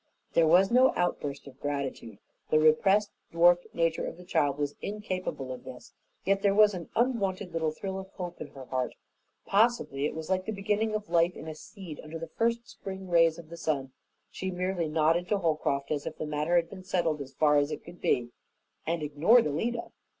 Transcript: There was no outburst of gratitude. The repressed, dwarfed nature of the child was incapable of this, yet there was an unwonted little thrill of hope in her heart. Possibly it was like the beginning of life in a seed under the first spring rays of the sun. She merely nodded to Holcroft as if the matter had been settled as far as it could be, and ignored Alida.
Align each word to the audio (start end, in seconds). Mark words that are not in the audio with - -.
There 0.33 0.47
was 0.47 0.71
no 0.71 0.93
outburst 0.95 1.45
of 1.45 1.59
gratitude. 1.59 2.17
The 2.49 2.57
repressed, 2.57 3.11
dwarfed 3.31 3.67
nature 3.71 4.03
of 4.07 4.17
the 4.17 4.23
child 4.23 4.57
was 4.57 4.73
incapable 4.81 5.51
of 5.53 5.63
this, 5.63 5.93
yet 6.25 6.41
there 6.41 6.55
was 6.55 6.73
an 6.73 6.89
unwonted 6.95 7.53
little 7.53 7.69
thrill 7.69 7.99
of 7.99 8.09
hope 8.13 8.41
in 8.41 8.47
her 8.47 8.65
heart. 8.65 8.95
Possibly 9.45 10.07
it 10.07 10.15
was 10.15 10.27
like 10.27 10.45
the 10.45 10.51
beginning 10.53 10.95
of 10.95 11.11
life 11.11 11.35
in 11.35 11.47
a 11.47 11.53
seed 11.53 11.99
under 12.03 12.17
the 12.17 12.31
first 12.35 12.67
spring 12.67 13.09
rays 13.09 13.37
of 13.37 13.49
the 13.51 13.57
sun. 13.57 13.91
She 14.31 14.49
merely 14.49 14.87
nodded 14.87 15.27
to 15.29 15.37
Holcroft 15.37 15.91
as 15.91 16.07
if 16.07 16.17
the 16.17 16.25
matter 16.25 16.55
had 16.55 16.67
been 16.71 16.83
settled 16.83 17.21
as 17.21 17.35
far 17.35 17.57
as 17.59 17.69
it 17.69 17.83
could 17.85 18.01
be, 18.01 18.31
and 18.87 19.03
ignored 19.03 19.45
Alida. 19.45 19.91